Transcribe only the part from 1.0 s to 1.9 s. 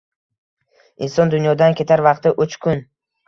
—Inson dunyodan